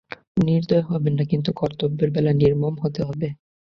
নির্দয় 0.39 0.83
হবে 0.89 1.09
না 1.11 1.23
কিন্তু 1.31 1.49
কর্তব্যের 1.53 2.09
বেলা 2.11 2.31
নির্মম 2.33 2.73
হতে 2.83 3.01
হবে। 3.07 3.27